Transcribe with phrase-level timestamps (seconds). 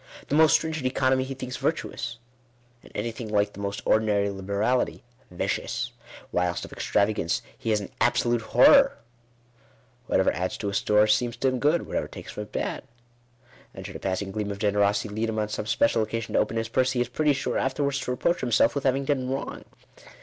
[0.29, 2.17] The most strin gent economy he thinks virtuous;
[2.81, 5.91] and anything like the most ordinary liberality vicious;
[6.31, 8.97] whilst of extravagance he has an absolute horror.
[10.07, 12.81] Whatever adds to his store seems to him good; whatever takes from it, bad.
[13.75, 16.39] And should a pass ing gleam of generosity lead him on some special occasion to
[16.39, 19.65] open his purse, he is pretty sure afterwards to reproach himself with having done wrong.